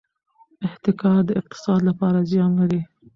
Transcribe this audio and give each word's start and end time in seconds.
احتکار 0.67 1.19
د 1.27 1.31
اقتصاد 1.41 1.79
لپاره 1.89 2.19
زیان 2.31 2.51
لري. 2.59 2.81